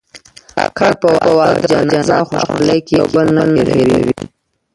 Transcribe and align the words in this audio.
کاکړ 0.77 0.91
په 1.21 1.29
واده، 1.37 1.61
جنازه 1.71 2.13
او 2.19 2.25
خوشحالۍ 2.29 2.79
کې 2.85 2.93
یو 2.99 3.05
بل 3.13 3.25
نه 3.35 3.43
هېروي. 3.53 4.15